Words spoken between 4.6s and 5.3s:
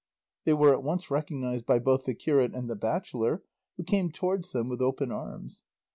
with open